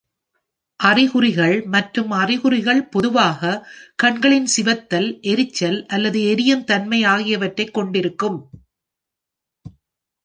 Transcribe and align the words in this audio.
அறிகுறிகள் 0.79 1.65
மற்றும் 1.65 2.11
அறிகுறிகள் 2.11 2.87
பொதுவாக 2.87 3.51
கண்களின் 3.95 4.47
சிவத்தல், 4.55 5.19
எரிச்சல் 5.25 5.85
அல்லது 5.87 6.21
எரியும் 6.25 6.63
தன்மை 6.63 7.03
ஆகியவற்றைக் 7.05 7.73
கொண்டிருக்கும். 7.73 8.39